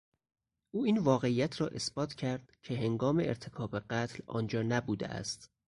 او 0.71 0.83
این 0.85 0.97
واقعیت 0.97 1.61
را 1.61 1.67
اثبات 1.67 2.13
کرد 2.13 2.57
که 2.61 2.77
هنگام 2.77 3.19
ارتکاب 3.19 3.79
قتل 3.79 4.23
آنجا 4.27 4.61
نبوده 4.61 5.07
است. 5.07 5.51